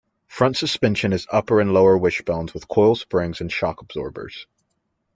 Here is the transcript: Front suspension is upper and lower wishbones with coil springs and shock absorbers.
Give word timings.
Front 0.25 0.57
suspension 0.57 1.13
is 1.13 1.27
upper 1.31 1.61
and 1.61 1.75
lower 1.75 1.95
wishbones 1.95 2.55
with 2.55 2.67
coil 2.67 2.95
springs 2.95 3.39
and 3.39 3.51
shock 3.51 3.83
absorbers. 3.83 4.47